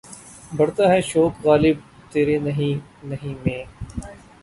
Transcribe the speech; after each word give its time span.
بڑھتا 0.57 0.83
ہے 0.91 0.99
شوق 1.01 1.33
"غالب" 1.45 1.77
تیرے 2.11 2.37
نہیں 2.39 2.73
نہیں 3.05 3.35
میں. 3.43 3.63